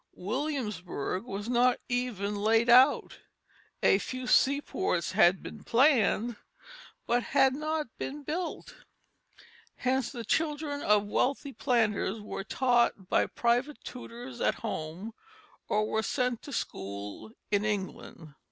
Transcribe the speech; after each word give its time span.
Williamsburg 0.15 1.25
was 1.25 1.47
not 1.47 1.79
even 1.87 2.35
laid 2.35 2.69
out; 2.69 3.19
a 3.83 3.99
few 3.99 4.25
seaports 4.25 5.11
had 5.11 5.43
been 5.43 5.63
planned, 5.63 6.37
but 7.05 7.21
had 7.21 7.53
not 7.53 7.85
been 7.99 8.23
built. 8.23 8.77
Hence 9.75 10.11
the 10.11 10.25
children 10.25 10.81
of 10.81 11.05
wealthy 11.05 11.53
planters 11.53 12.19
were 12.19 12.43
taught 12.43 13.09
by 13.09 13.27
private 13.27 13.77
tutors 13.83 14.41
at 14.41 14.55
home, 14.65 15.11
or 15.69 15.85
were 15.85 16.01
sent 16.01 16.41
to 16.41 16.51
school 16.51 17.29
in 17.51 17.63
England. 17.63 18.33